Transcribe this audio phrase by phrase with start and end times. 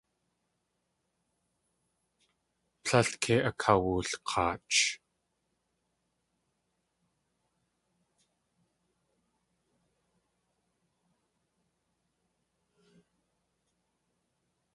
[2.83, 4.77] Tlél kei akawulk̲aach.